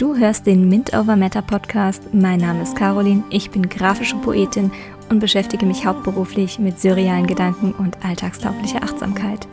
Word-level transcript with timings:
Du 0.00 0.16
hörst 0.16 0.46
den 0.46 0.66
Mint 0.70 0.94
Over 0.94 1.14
Matter 1.14 1.42
Podcast. 1.42 2.14
Mein 2.14 2.40
Name 2.40 2.62
ist 2.62 2.74
Caroline, 2.74 3.22
ich 3.28 3.50
bin 3.50 3.68
grafische 3.68 4.16
Poetin 4.16 4.72
und 5.10 5.20
beschäftige 5.20 5.66
mich 5.66 5.84
hauptberuflich 5.84 6.58
mit 6.58 6.80
surrealen 6.80 7.26
Gedanken 7.26 7.74
und 7.74 8.02
alltagstauglicher 8.02 8.82
Achtsamkeit. 8.82 9.46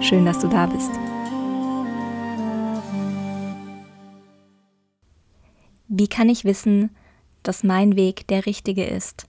Schön, 0.00 0.26
dass 0.26 0.40
du 0.40 0.48
da 0.48 0.66
bist. 0.66 0.90
Wie 5.86 6.08
kann 6.08 6.28
ich 6.30 6.44
wissen, 6.44 6.90
dass 7.44 7.62
mein 7.62 7.94
Weg 7.94 8.26
der 8.26 8.44
richtige 8.44 8.82
ist, 8.82 9.28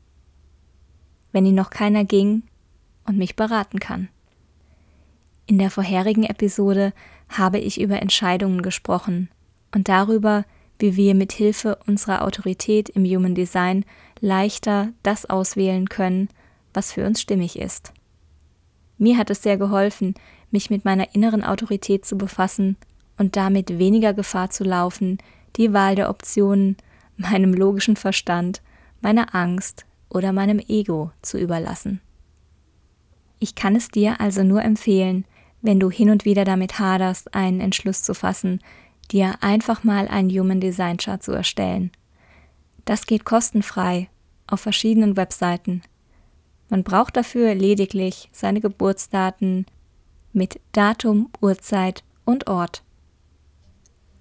wenn 1.34 1.46
ihn 1.46 1.54
noch 1.54 1.70
keiner 1.70 2.04
ging 2.04 2.42
und 3.06 3.20
mich 3.20 3.36
beraten 3.36 3.80
kann? 3.80 4.08
In 5.46 5.60
der 5.60 5.70
vorherigen 5.70 6.24
Episode 6.24 6.94
habe 7.30 7.60
ich 7.60 7.80
über 7.80 8.02
Entscheidungen 8.02 8.64
gesprochen 8.64 9.30
und 9.78 9.90
darüber, 9.90 10.44
wie 10.80 10.96
wir 10.96 11.14
mit 11.14 11.32
Hilfe 11.32 11.78
unserer 11.86 12.24
Autorität 12.24 12.90
im 12.90 13.06
Human 13.06 13.36
Design 13.36 13.86
leichter 14.20 14.90
das 15.04 15.28
auswählen 15.28 15.88
können, 15.88 16.30
was 16.74 16.92
für 16.92 17.06
uns 17.06 17.22
stimmig 17.22 17.60
ist. 17.60 17.94
Mir 18.98 19.20
hat 19.20 19.30
es 19.30 19.44
sehr 19.44 19.56
geholfen, 19.56 20.16
mich 20.50 20.72
mit 20.72 20.84
meiner 20.84 21.14
inneren 21.14 21.44
Autorität 21.44 22.06
zu 22.06 22.18
befassen 22.18 22.76
und 23.20 23.36
damit 23.36 23.78
weniger 23.78 24.16
Gefahr 24.16 24.50
zu 24.50 24.64
laufen, 24.64 25.20
die 25.58 25.74
Wahl 25.74 25.94
der 25.94 26.10
Optionen 26.10 26.76
meinem 27.18 27.54
logischen 27.54 27.98
Verstand, 27.98 28.64
meiner 29.02 29.36
Angst 29.36 29.86
oder 30.10 30.34
meinem 30.34 30.58
Ego 30.58 31.12
zu 31.22 31.38
überlassen. 31.38 32.02
Ich 33.38 33.54
kann 33.54 33.76
es 33.76 33.90
dir 33.90 34.20
also 34.20 34.42
nur 34.42 34.64
empfehlen, 34.64 35.26
wenn 35.62 35.80
du 35.80 35.92
hin 35.92 36.10
und 36.10 36.26
wieder 36.26 36.46
damit 36.46 36.80
haderst, 36.80 37.36
einen 37.36 37.60
Entschluss 37.60 38.02
zu 38.02 38.16
fassen, 38.16 38.60
dir 39.12 39.36
einfach 39.42 39.84
mal 39.84 40.08
einen 40.08 40.30
Human 40.30 40.60
Design 40.60 40.98
Chart 40.98 41.22
zu 41.22 41.32
erstellen. 41.32 41.92
Das 42.86 43.06
geht 43.06 43.26
kostenfrei 43.26 44.10
auf 44.48 44.62
verschiedenen 44.62 45.18
Webseiten. 45.18 45.82
Man 46.70 46.84
braucht 46.84 47.16
dafür 47.16 47.56
lediglich 47.56 48.30
seine 48.32 48.62
Geburtsdaten 48.62 49.66
mit 50.34 50.60
Datum, 50.72 51.30
Uhrzeit 51.42 52.04
und 52.26 52.48
Ort. 52.48 52.84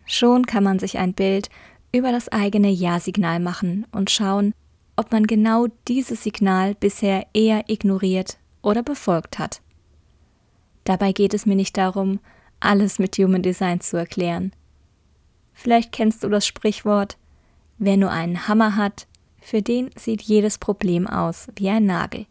Schon 0.04 0.46
kann 0.46 0.62
man 0.62 0.78
sich 0.78 0.98
ein 0.98 1.14
Bild 1.14 1.50
über 1.92 2.12
das 2.12 2.28
eigene 2.28 2.70
Ja-Signal 2.70 3.40
machen 3.40 3.86
und 3.92 4.10
schauen, 4.10 4.52
ob 4.96 5.12
man 5.12 5.26
genau 5.26 5.66
dieses 5.88 6.22
Signal 6.22 6.74
bisher 6.74 7.26
eher 7.34 7.68
ignoriert 7.68 8.38
oder 8.62 8.82
befolgt 8.82 9.38
hat. 9.38 9.60
Dabei 10.84 11.12
geht 11.12 11.34
es 11.34 11.46
mir 11.46 11.56
nicht 11.56 11.76
darum, 11.76 12.20
alles 12.60 12.98
mit 12.98 13.16
Human 13.18 13.42
Design 13.42 13.80
zu 13.80 13.96
erklären. 13.96 14.52
Vielleicht 15.58 15.90
kennst 15.90 16.22
du 16.22 16.28
das 16.28 16.46
Sprichwort, 16.46 17.16
wer 17.78 17.96
nur 17.96 18.10
einen 18.10 18.46
Hammer 18.46 18.76
hat, 18.76 19.06
für 19.40 19.62
den 19.62 19.90
sieht 19.96 20.20
jedes 20.20 20.58
Problem 20.58 21.06
aus 21.06 21.48
wie 21.56 21.70
ein 21.70 21.86
Nagel. 21.86 22.26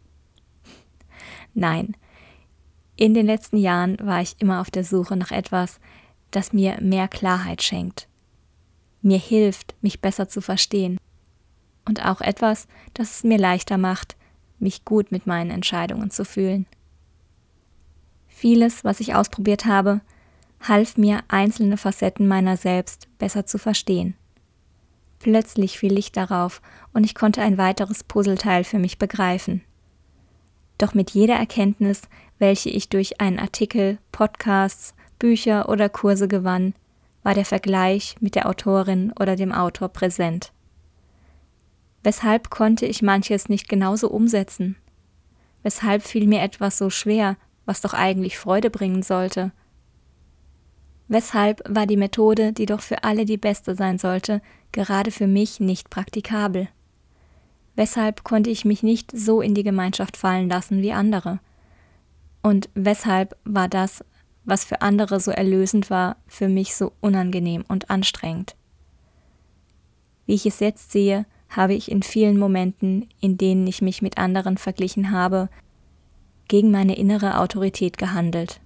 Nein, 1.52 1.96
in 2.94 3.14
den 3.14 3.26
letzten 3.26 3.56
Jahren 3.56 3.98
war 4.00 4.22
ich 4.22 4.36
immer 4.38 4.60
auf 4.60 4.70
der 4.70 4.84
Suche 4.84 5.16
nach 5.16 5.32
etwas, 5.32 5.80
das 6.30 6.52
mir 6.52 6.78
mehr 6.80 7.08
Klarheit 7.08 7.62
schenkt, 7.62 8.06
mir 9.02 9.18
hilft, 9.18 9.74
mich 9.82 10.00
besser 10.00 10.28
zu 10.28 10.40
verstehen 10.40 10.98
und 11.84 12.06
auch 12.06 12.20
etwas, 12.20 12.68
das 12.94 13.16
es 13.16 13.24
mir 13.24 13.38
leichter 13.38 13.76
macht, 13.76 14.16
mich 14.60 14.84
gut 14.84 15.10
mit 15.10 15.26
meinen 15.26 15.50
Entscheidungen 15.50 16.10
zu 16.10 16.24
fühlen. 16.24 16.64
Vieles, 18.28 18.84
was 18.84 19.00
ich 19.00 19.16
ausprobiert 19.16 19.64
habe, 19.64 20.00
half 20.68 20.96
mir, 20.96 21.20
einzelne 21.28 21.76
Facetten 21.76 22.26
meiner 22.28 22.56
selbst 22.56 23.08
besser 23.18 23.46
zu 23.46 23.58
verstehen. 23.58 24.14
Plötzlich 25.18 25.78
fiel 25.78 25.92
Licht 25.92 26.16
darauf 26.16 26.60
und 26.92 27.04
ich 27.04 27.14
konnte 27.14 27.42
ein 27.42 27.58
weiteres 27.58 28.04
Puzzleteil 28.04 28.64
für 28.64 28.78
mich 28.78 28.98
begreifen. 28.98 29.62
Doch 30.78 30.94
mit 30.94 31.10
jeder 31.10 31.34
Erkenntnis, 31.34 32.02
welche 32.38 32.68
ich 32.68 32.88
durch 32.88 33.20
einen 33.20 33.38
Artikel, 33.38 33.98
Podcasts, 34.12 34.94
Bücher 35.18 35.68
oder 35.68 35.88
Kurse 35.88 36.28
gewann, 36.28 36.74
war 37.22 37.34
der 37.34 37.44
Vergleich 37.44 38.16
mit 38.20 38.34
der 38.34 38.46
Autorin 38.48 39.12
oder 39.18 39.36
dem 39.36 39.52
Autor 39.52 39.88
präsent. 39.88 40.52
Weshalb 42.02 42.50
konnte 42.50 42.86
ich 42.86 43.02
manches 43.02 43.48
nicht 43.48 43.68
genauso 43.68 44.08
umsetzen? 44.08 44.76
Weshalb 45.64 46.02
fiel 46.02 46.28
mir 46.28 46.42
etwas 46.42 46.78
so 46.78 46.90
schwer, 46.90 47.36
was 47.64 47.80
doch 47.80 47.94
eigentlich 47.94 48.38
Freude 48.38 48.70
bringen 48.70 49.02
sollte. 49.02 49.50
Weshalb 51.08 51.62
war 51.68 51.86
die 51.86 51.96
Methode, 51.96 52.52
die 52.52 52.66
doch 52.66 52.80
für 52.80 53.04
alle 53.04 53.24
die 53.24 53.36
beste 53.36 53.76
sein 53.76 53.98
sollte, 53.98 54.42
gerade 54.72 55.10
für 55.10 55.26
mich 55.26 55.60
nicht 55.60 55.88
praktikabel? 55.88 56.68
Weshalb 57.76 58.24
konnte 58.24 58.50
ich 58.50 58.64
mich 58.64 58.82
nicht 58.82 59.12
so 59.16 59.40
in 59.40 59.54
die 59.54 59.62
Gemeinschaft 59.62 60.16
fallen 60.16 60.48
lassen 60.48 60.82
wie 60.82 60.92
andere? 60.92 61.40
Und 62.42 62.68
weshalb 62.74 63.36
war 63.44 63.68
das, 63.68 64.04
was 64.44 64.64
für 64.64 64.82
andere 64.82 65.20
so 65.20 65.30
erlösend 65.30 65.90
war, 65.90 66.16
für 66.26 66.48
mich 66.48 66.74
so 66.74 66.92
unangenehm 67.00 67.64
und 67.68 67.90
anstrengend? 67.90 68.56
Wie 70.24 70.34
ich 70.34 70.46
es 70.46 70.60
jetzt 70.60 70.90
sehe, 70.90 71.26
habe 71.48 71.74
ich 71.74 71.90
in 71.90 72.02
vielen 72.02 72.38
Momenten, 72.38 73.08
in 73.20 73.38
denen 73.38 73.66
ich 73.66 73.82
mich 73.82 74.02
mit 74.02 74.18
anderen 74.18 74.58
verglichen 74.58 75.12
habe, 75.12 75.48
gegen 76.48 76.70
meine 76.70 76.96
innere 76.96 77.38
Autorität 77.38 77.98
gehandelt. 77.98 78.60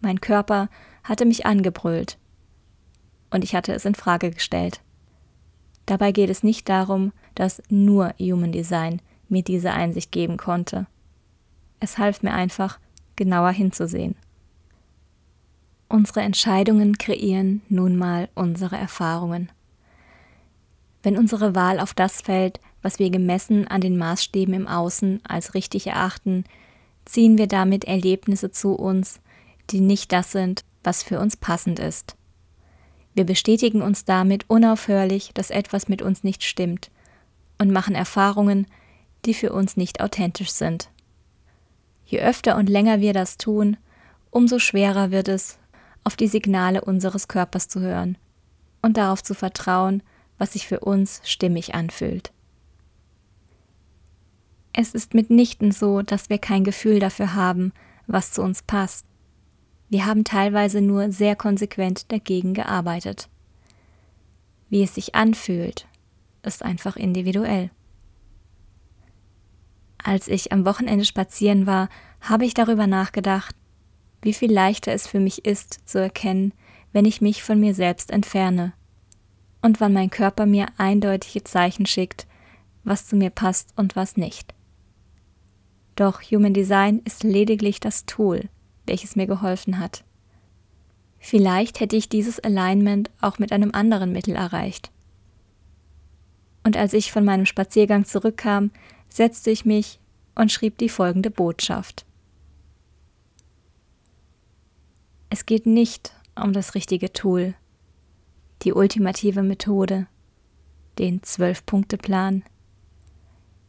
Mein 0.00 0.20
Körper 0.20 0.68
hatte 1.04 1.24
mich 1.24 1.46
angebrüllt 1.46 2.18
und 3.30 3.44
ich 3.44 3.54
hatte 3.54 3.72
es 3.72 3.84
in 3.84 3.94
Frage 3.94 4.30
gestellt. 4.30 4.80
Dabei 5.86 6.12
geht 6.12 6.30
es 6.30 6.42
nicht 6.42 6.68
darum, 6.68 7.12
dass 7.34 7.62
nur 7.68 8.14
Human 8.20 8.52
Design 8.52 9.00
mir 9.28 9.42
diese 9.42 9.72
Einsicht 9.72 10.12
geben 10.12 10.36
konnte. 10.36 10.86
Es 11.80 11.98
half 11.98 12.22
mir 12.22 12.32
einfach, 12.32 12.78
genauer 13.16 13.50
hinzusehen. 13.50 14.14
Unsere 15.88 16.20
Entscheidungen 16.20 16.96
kreieren 16.96 17.62
nun 17.68 17.96
mal 17.96 18.28
unsere 18.34 18.76
Erfahrungen. 18.76 19.50
Wenn 21.02 21.18
unsere 21.18 21.54
Wahl 21.54 21.80
auf 21.80 21.94
das 21.94 22.22
fällt, 22.22 22.60
was 22.80 22.98
wir 22.98 23.10
gemessen 23.10 23.66
an 23.66 23.80
den 23.80 23.98
Maßstäben 23.98 24.54
im 24.54 24.68
Außen 24.68 25.20
als 25.26 25.54
richtig 25.54 25.88
erachten, 25.88 26.44
ziehen 27.04 27.38
wir 27.38 27.48
damit 27.48 27.84
Erlebnisse 27.84 28.52
zu 28.52 28.74
uns, 28.74 29.20
die 29.70 29.80
nicht 29.80 30.12
das 30.12 30.32
sind, 30.32 30.64
was 30.84 31.02
für 31.02 31.20
uns 31.20 31.36
passend 31.36 31.78
ist. 31.78 32.16
Wir 33.14 33.24
bestätigen 33.24 33.82
uns 33.82 34.04
damit 34.04 34.48
unaufhörlich, 34.48 35.32
dass 35.34 35.50
etwas 35.50 35.88
mit 35.88 36.02
uns 36.02 36.24
nicht 36.24 36.44
stimmt 36.44 36.90
und 37.58 37.70
machen 37.70 37.94
Erfahrungen, 37.94 38.66
die 39.24 39.34
für 39.34 39.52
uns 39.52 39.76
nicht 39.76 40.00
authentisch 40.00 40.50
sind. 40.50 40.90
Je 42.04 42.20
öfter 42.20 42.56
und 42.56 42.68
länger 42.68 43.00
wir 43.00 43.12
das 43.12 43.36
tun, 43.36 43.76
umso 44.30 44.58
schwerer 44.58 45.10
wird 45.10 45.28
es, 45.28 45.58
auf 46.04 46.16
die 46.16 46.28
Signale 46.28 46.80
unseres 46.82 47.28
Körpers 47.28 47.68
zu 47.68 47.80
hören 47.80 48.18
und 48.80 48.96
darauf 48.96 49.22
zu 49.22 49.34
vertrauen, 49.34 50.02
was 50.38 50.54
sich 50.54 50.66
für 50.66 50.80
uns 50.80 51.20
stimmig 51.24 51.74
anfühlt. 51.74 52.32
Es 54.72 54.94
ist 54.94 55.14
mitnichten 55.14 55.70
so, 55.70 56.02
dass 56.02 56.30
wir 56.30 56.38
kein 56.38 56.64
Gefühl 56.64 56.98
dafür 56.98 57.34
haben, 57.34 57.72
was 58.06 58.32
zu 58.32 58.42
uns 58.42 58.62
passt. 58.62 59.06
Wir 59.92 60.06
haben 60.06 60.24
teilweise 60.24 60.80
nur 60.80 61.12
sehr 61.12 61.36
konsequent 61.36 62.10
dagegen 62.10 62.54
gearbeitet. 62.54 63.28
Wie 64.70 64.82
es 64.82 64.94
sich 64.94 65.14
anfühlt, 65.14 65.86
ist 66.42 66.62
einfach 66.62 66.96
individuell. 66.96 67.68
Als 70.02 70.28
ich 70.28 70.50
am 70.50 70.64
Wochenende 70.64 71.04
spazieren 71.04 71.66
war, 71.66 71.90
habe 72.22 72.46
ich 72.46 72.54
darüber 72.54 72.86
nachgedacht, 72.86 73.54
wie 74.22 74.32
viel 74.32 74.50
leichter 74.50 74.94
es 74.94 75.06
für 75.06 75.20
mich 75.20 75.44
ist 75.44 75.86
zu 75.86 75.98
erkennen, 76.00 76.54
wenn 76.94 77.04
ich 77.04 77.20
mich 77.20 77.42
von 77.42 77.60
mir 77.60 77.74
selbst 77.74 78.10
entferne 78.12 78.72
und 79.60 79.78
wann 79.82 79.92
mein 79.92 80.08
Körper 80.08 80.46
mir 80.46 80.68
eindeutige 80.78 81.44
Zeichen 81.44 81.84
schickt, 81.84 82.26
was 82.82 83.06
zu 83.06 83.14
mir 83.14 83.28
passt 83.28 83.74
und 83.76 83.94
was 83.94 84.16
nicht. 84.16 84.54
Doch 85.96 86.22
Human 86.22 86.54
Design 86.54 87.02
ist 87.04 87.24
lediglich 87.24 87.78
das 87.78 88.06
Tool, 88.06 88.48
welches 88.86 89.16
mir 89.16 89.26
geholfen 89.26 89.78
hat. 89.78 90.04
Vielleicht 91.18 91.80
hätte 91.80 91.96
ich 91.96 92.08
dieses 92.08 92.40
Alignment 92.40 93.10
auch 93.20 93.38
mit 93.38 93.52
einem 93.52 93.70
anderen 93.72 94.12
Mittel 94.12 94.34
erreicht. 94.34 94.90
Und 96.64 96.76
als 96.76 96.92
ich 96.92 97.12
von 97.12 97.24
meinem 97.24 97.46
Spaziergang 97.46 98.04
zurückkam, 98.04 98.70
setzte 99.08 99.50
ich 99.50 99.64
mich 99.64 100.00
und 100.34 100.50
schrieb 100.50 100.78
die 100.78 100.88
folgende 100.88 101.30
Botschaft. 101.30 102.04
Es 105.30 105.46
geht 105.46 105.66
nicht 105.66 106.12
um 106.34 106.52
das 106.52 106.74
richtige 106.74 107.12
Tool, 107.12 107.54
die 108.62 108.72
ultimative 108.72 109.42
Methode, 109.42 110.06
den 110.98 111.22
Zwölf-Punkte-Plan. 111.22 112.42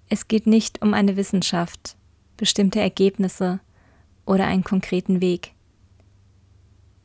Es 0.10 0.28
geht 0.28 0.46
nicht 0.48 0.82
um 0.82 0.94
eine 0.94 1.16
Wissenschaft, 1.16 1.96
bestimmte 2.38 2.80
Ergebnisse 2.80 3.60
oder 4.26 4.46
einen 4.48 4.64
konkreten 4.64 5.22
Weg. 5.22 5.52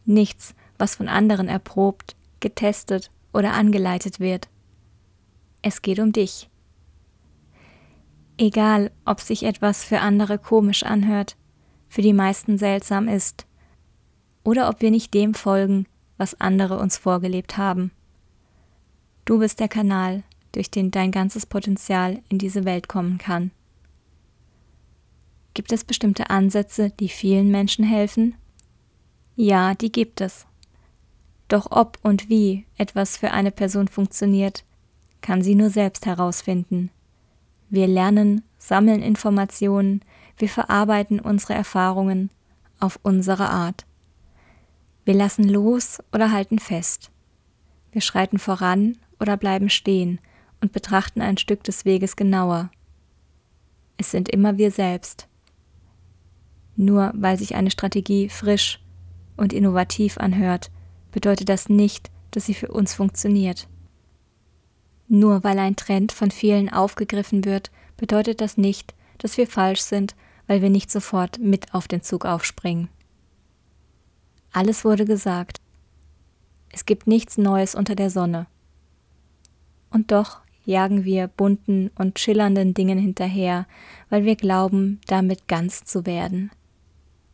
Nichts, 0.05 0.55
was 0.79 0.97
von 0.97 1.09
anderen 1.09 1.49
erprobt, 1.49 2.17
getestet 2.41 3.11
oder 3.33 3.53
angeleitet 3.53 4.21
wird. 4.21 4.49
Es 5.63 5.83
geht 5.83 5.99
um 5.99 6.13
dich. 6.13 6.49
Egal, 8.39 8.93
ob 9.05 9.21
sich 9.21 9.43
etwas 9.43 9.83
für 9.85 10.01
andere 10.01 10.39
komisch 10.39 10.85
anhört, 10.85 11.37
für 11.89 12.03
die 12.03 12.13
meisten 12.13 12.59
seltsam 12.59 13.09
ist, 13.09 13.47
oder 14.45 14.69
ob 14.69 14.81
wir 14.81 14.91
nicht 14.91 15.13
dem 15.13 15.35
folgen, 15.35 15.87
was 16.17 16.41
andere 16.41 16.79
uns 16.79 16.97
vorgelebt 16.97 17.59
haben. 17.59 17.91
Du 19.25 19.41
bist 19.41 19.61
der 19.61 19.69
Kanal, 19.69 20.23
durch 20.53 20.71
den 20.71 20.91
dein 20.91 21.11
ganzes 21.11 21.45
Potenzial 21.45 22.23
in 22.29 22.39
diese 22.39 22.65
Welt 22.65 22.89
kommen 22.89 23.19
kann. 23.19 23.51
Gibt 25.59 25.73
es 25.73 25.83
bestimmte 25.83 26.31
Ansätze, 26.31 26.91
die 27.01 27.09
vielen 27.09 27.51
Menschen 27.51 27.85
helfen? 27.85 28.37
Ja, 29.35 29.75
die 29.75 29.91
gibt 29.91 30.21
es. 30.21 30.47
Doch 31.49 31.73
ob 31.73 31.99
und 32.05 32.29
wie 32.29 32.65
etwas 32.77 33.17
für 33.17 33.33
eine 33.33 33.51
Person 33.51 33.89
funktioniert, 33.89 34.63
kann 35.21 35.43
sie 35.43 35.57
nur 35.57 35.71
selbst 35.71 36.07
herausfinden. 36.07 36.91
Wir 37.71 37.89
lernen, 37.89 38.45
sammeln 38.57 39.03
Informationen, 39.03 40.03
wir 40.37 40.49
verarbeiten 40.49 41.19
unsere 41.19 41.55
Erfahrungen 41.55 42.31
auf 42.79 43.01
unsere 43.03 43.51
Art. 43.51 43.85
Wir 45.05 45.15
lassen 45.15 45.49
los 45.49 45.99
oder 46.13 46.31
halten 46.31 46.61
fest. 46.61 47.11
Wir 47.91 48.01
schreiten 48.01 48.39
voran 48.39 48.97
oder 49.19 49.37
bleiben 49.37 49.71
stehen 49.71 50.21
und 50.61 50.71
betrachten 50.71 51.21
ein 51.21 51.37
Stück 51.37 51.65
des 51.65 51.85
Weges 51.85 52.15
genauer. 52.15 52.71
Es 53.97 54.13
sind 54.13 54.29
immer 54.29 54.57
wir 54.57 54.71
selbst. 54.71 55.28
Nur 56.81 57.13
weil 57.17 57.37
sich 57.37 57.57
eine 57.57 57.73
Strategie 57.73 58.29
frisch 58.29 58.79
und 59.37 59.53
innovativ 59.53 60.17
anhört, 60.17 60.71
bedeutet 61.11 61.49
das 61.49 61.69
nicht, 61.69 62.09
dass 62.31 62.47
sie 62.47 62.55
für 62.55 62.69
uns 62.69 62.95
funktioniert. 62.95 63.67
Nur 65.09 65.43
weil 65.43 65.59
ein 65.59 65.75
Trend 65.75 66.13
von 66.13 66.31
vielen 66.31 66.69
aufgegriffen 66.73 67.45
wird, 67.45 67.73
bedeutet 67.97 68.41
das 68.41 68.57
nicht, 68.57 68.95
dass 69.19 69.37
wir 69.39 69.49
falsch 69.49 69.81
sind, 69.81 70.15
weil 70.47 70.63
wir 70.63 70.71
nicht 70.71 70.89
sofort 70.93 71.41
mit 71.41 71.75
auf 71.75 71.89
den 71.89 72.03
Zug 72.03 72.25
aufspringen. 72.25 72.89
Alles 74.53 74.85
wurde 74.85 75.05
gesagt. 75.05 75.61
Es 76.71 76.87
gibt 76.87 77.09
nichts 77.09 77.39
Neues 77.39 77.75
unter 77.75 77.97
der 77.97 78.11
Sonne. 78.11 78.47
Und 79.91 80.13
doch 80.13 80.43
jagen 80.65 81.05
wir 81.05 81.27
bunten 81.27 81.91
und 81.97 82.21
schillernden 82.21 82.73
Dingen 82.73 82.99
hinterher, 82.99 83.67
weil 84.11 84.25
wir 84.25 84.37
glauben, 84.37 85.01
damit 85.09 85.49
ganz 85.49 85.83
zu 85.83 86.07
werden. 86.07 86.53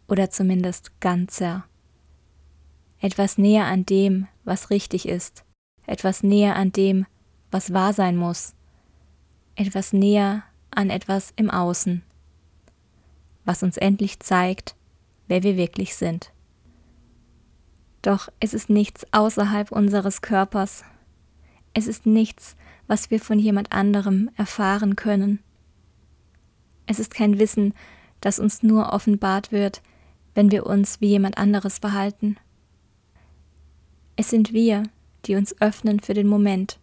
Oder 0.09 0.31
zumindest 0.31 1.01
ganzer. 1.01 1.65
Etwas 3.01 3.39
näher 3.39 3.67
an 3.67 3.87
dem, 3.87 4.29
was 4.45 4.71
richtig 4.71 5.09
ist. 5.09 5.45
Etwas 5.87 6.23
näher 6.23 6.57
an 6.57 6.73
dem, 6.73 7.07
was 7.51 7.73
wahr 7.73 7.93
sein 7.93 8.17
muss. 8.17 8.55
Etwas 9.57 9.93
näher 9.93 10.43
an 10.71 10.91
etwas 10.91 11.33
im 11.37 11.51
Außen. 11.51 12.03
Was 13.45 13.63
uns 13.63 13.77
endlich 13.77 14.21
zeigt, 14.21 14.75
wer 15.29 15.43
wir 15.43 15.57
wirklich 15.57 15.95
sind. 15.95 16.33
Doch 18.03 18.29
es 18.41 18.53
ist 18.53 18.69
nichts 18.69 19.07
außerhalb 19.13 19.73
unseres 19.73 20.21
Körpers, 20.21 20.85
es 21.75 21.89
ist 21.89 22.07
nichts, 22.07 22.57
was 22.87 23.11
wir 23.11 23.21
von 23.21 23.39
jemand 23.39 23.73
anderem 23.73 24.31
erfahren 24.37 24.95
können. 24.95 25.41
Es 26.87 27.01
ist 27.01 27.13
kein 27.13 27.39
Wissen, 27.39 27.75
das 28.21 28.39
uns 28.39 28.63
nur 28.63 28.93
offenbart 28.93 29.51
wird, 29.51 29.83
wenn 30.35 30.51
wir 30.51 30.67
uns 30.67 31.01
wie 31.01 31.09
jemand 31.09 31.39
anderes 31.39 31.79
verhalten. 31.79 32.37
Es 34.17 34.31
sind 34.31 34.53
wir, 34.53 34.85
die 35.25 35.37
uns 35.37 35.61
öffnen 35.61 36.01
für 36.01 36.15
den 36.15 36.27
Moment 36.27 36.79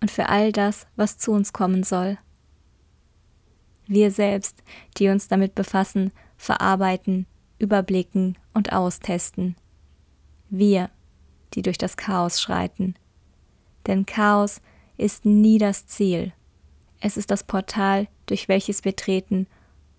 und 0.00 0.10
für 0.10 0.28
all 0.28 0.52
das, 0.52 0.86
was 0.96 1.18
zu 1.18 1.32
uns 1.32 1.52
kommen 1.52 1.82
soll. 1.82 2.18
Wir 3.86 4.10
selbst, 4.10 4.62
die 4.96 5.08
uns 5.08 5.28
damit 5.28 5.54
befassen, 5.54 6.12
verarbeiten, 6.36 7.26
überblicken 7.58 8.38
und 8.54 8.72
austesten. 8.72 9.56
Wir, 10.50 10.90
die 11.54 11.62
durch 11.62 11.78
das 11.78 11.96
Chaos 11.96 12.40
schreiten 12.40 12.94
denn 13.86 14.06
Chaos 14.06 14.60
ist 14.96 15.24
nie 15.24 15.58
das 15.58 15.86
Ziel. 15.86 16.32
Es 17.00 17.16
ist 17.16 17.30
das 17.30 17.44
Portal, 17.44 18.08
durch 18.26 18.48
welches 18.48 18.84
wir 18.84 18.94
treten, 18.94 19.46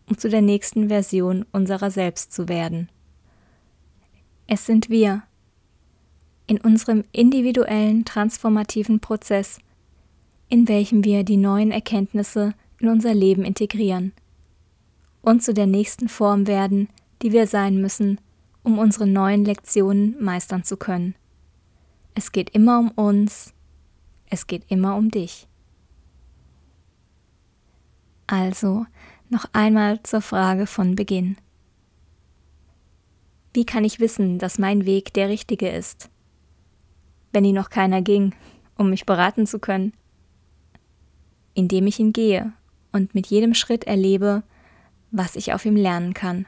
um 0.08 0.18
zu 0.18 0.30
der 0.30 0.42
nächsten 0.42 0.90
Version 0.90 1.46
unserer 1.52 1.92
selbst 1.92 2.32
zu 2.34 2.48
werden. 2.50 2.90
Es 4.48 4.66
sind 4.66 4.90
wir. 4.90 5.24
In 6.46 6.60
unserem 6.60 7.06
individuellen 7.14 8.04
transformativen 8.04 9.00
Prozess, 9.00 9.60
in 10.50 10.68
welchem 10.68 11.04
wir 11.06 11.24
die 11.24 11.38
neuen 11.38 11.72
Erkenntnisse 11.72 12.54
in 12.80 12.90
unser 12.90 13.14
Leben 13.14 13.46
integrieren 13.46 14.12
und 15.22 15.42
zu 15.42 15.54
der 15.54 15.68
nächsten 15.68 16.10
Form 16.10 16.48
werden, 16.48 16.90
die 17.22 17.32
wir 17.32 17.48
sein 17.48 17.82
müssen, 17.82 18.20
um 18.62 18.78
unsere 18.78 19.08
neuen 19.08 19.46
Lektionen 19.46 20.22
meistern 20.22 20.64
zu 20.64 20.78
können. 20.78 21.16
Es 22.14 22.32
geht 22.32 22.50
immer 22.52 22.80
um 22.80 22.92
uns, 22.92 23.54
es 24.30 24.46
geht 24.46 24.64
immer 24.68 24.96
um 24.96 25.10
dich. 25.10 25.48
Also 28.28 28.86
noch 29.34 29.46
einmal 29.52 30.02
zur 30.04 30.22
Frage 30.22 30.66
von 30.66 30.96
Beginn. 30.96 31.36
Wie 33.54 33.66
kann 33.66 33.84
ich 33.84 34.00
wissen, 34.00 34.40
dass 34.40 34.58
mein 34.58 34.86
Weg 34.86 35.14
der 35.14 35.28
richtige 35.28 35.70
ist? 35.70 36.10
Wenn 37.34 37.44
ihn 37.44 37.56
noch 37.56 37.70
keiner 37.70 38.02
ging, 38.02 38.34
um 38.78 38.90
mich 38.90 39.06
beraten 39.06 39.46
zu 39.46 39.60
können? 39.60 39.94
Indem 41.54 41.88
ich 41.88 42.00
ihn 42.00 42.14
gehe 42.14 42.54
und 42.92 43.14
mit 43.14 43.28
jedem 43.28 43.54
Schritt 43.54 43.84
erlebe, 43.84 44.44
was 45.12 45.36
ich 45.36 45.54
auf 45.54 45.66
ihm 45.66 45.76
lernen 45.76 46.14
kann. 46.14 46.46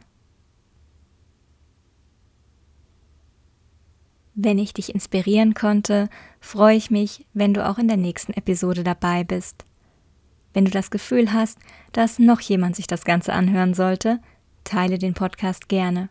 Wenn 4.33 4.59
ich 4.59 4.73
dich 4.73 4.93
inspirieren 4.93 5.53
konnte, 5.53 6.09
freue 6.39 6.75
ich 6.75 6.91
mich, 6.91 7.25
wenn 7.33 7.53
du 7.53 7.67
auch 7.67 7.77
in 7.77 7.87
der 7.87 7.97
nächsten 7.97 8.33
Episode 8.33 8.83
dabei 8.83 9.23
bist. 9.23 9.63
Wenn 10.55 10.65
du 10.65 10.71
das 10.71 10.89
Gefühl 10.89 11.31
hast, 11.33 11.59
dass 11.91 12.17
noch 12.17 12.39
jemand 12.39 12.77
sich 12.77 12.87
das 12.87 13.03
Ganze 13.03 13.33
anhören 13.33 13.73
sollte, 13.73 14.21
teile 14.63 14.97
den 14.97 15.13
Podcast 15.13 15.67
gerne. 15.67 16.07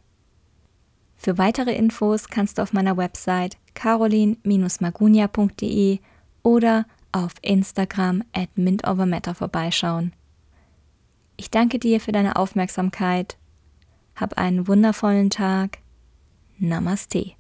Für 1.16 1.38
weitere 1.38 1.74
Infos 1.74 2.28
kannst 2.28 2.58
du 2.58 2.62
auf 2.62 2.74
meiner 2.74 2.98
Website 2.98 3.56
carolin-magunia.de 3.72 5.98
oder 6.42 6.84
auf 7.10 7.32
Instagram 7.40 8.22
at 8.34 8.58
mintovermatter 8.58 9.34
vorbeischauen. 9.34 10.12
Ich 11.38 11.50
danke 11.50 11.78
dir 11.78 11.98
für 11.98 12.12
deine 12.12 12.36
Aufmerksamkeit. 12.36 13.38
Hab 14.14 14.36
einen 14.36 14.68
wundervollen 14.68 15.30
Tag. 15.30 15.78
Namaste. 16.58 17.32